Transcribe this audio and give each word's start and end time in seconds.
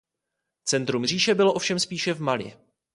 Centrum 0.63 1.05
říše 1.05 1.35
bylo 1.35 1.53
ovšem 1.53 1.79
spíše 1.79 2.13
v 2.13 2.21
Mali. 2.21 2.53